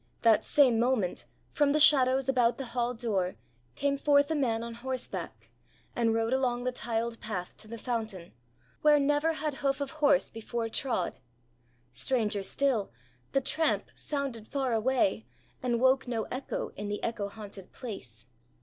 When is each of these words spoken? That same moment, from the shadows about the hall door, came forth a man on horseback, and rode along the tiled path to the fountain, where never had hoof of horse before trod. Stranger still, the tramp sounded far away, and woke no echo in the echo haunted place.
That 0.23 0.43
same 0.43 0.79
moment, 0.79 1.25
from 1.51 1.73
the 1.73 1.79
shadows 1.79 2.27
about 2.27 2.57
the 2.57 2.65
hall 2.73 2.95
door, 2.95 3.35
came 3.75 3.97
forth 3.97 4.31
a 4.31 4.35
man 4.35 4.63
on 4.63 4.73
horseback, 4.73 5.51
and 5.95 6.15
rode 6.15 6.33
along 6.33 6.63
the 6.63 6.71
tiled 6.71 7.19
path 7.19 7.55
to 7.57 7.67
the 7.67 7.77
fountain, 7.77 8.33
where 8.81 8.97
never 8.99 9.33
had 9.33 9.53
hoof 9.61 9.79
of 9.79 9.91
horse 9.91 10.27
before 10.27 10.69
trod. 10.69 11.19
Stranger 11.93 12.41
still, 12.41 12.89
the 13.33 13.41
tramp 13.41 13.91
sounded 13.93 14.47
far 14.47 14.73
away, 14.73 15.27
and 15.61 15.79
woke 15.79 16.07
no 16.07 16.23
echo 16.31 16.69
in 16.69 16.89
the 16.89 17.03
echo 17.03 17.29
haunted 17.29 17.71
place. 17.71 18.25